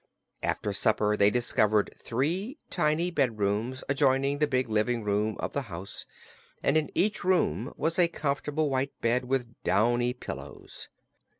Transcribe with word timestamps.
After 0.41 0.73
supper 0.73 1.15
they 1.15 1.29
discovered 1.29 1.93
three 1.95 2.57
tiny 2.71 3.11
bedrooms 3.11 3.83
adjoining 3.87 4.39
the 4.39 4.47
big 4.47 4.67
living 4.67 5.03
room 5.03 5.37
of 5.39 5.53
the 5.53 5.61
house, 5.69 6.07
and 6.63 6.75
in 6.75 6.89
each 6.95 7.23
room 7.23 7.71
was 7.77 7.99
a 7.99 8.07
comfortable 8.07 8.67
white 8.67 8.99
bed 9.01 9.25
with 9.25 9.53
downy 9.63 10.13
pillows. 10.13 10.89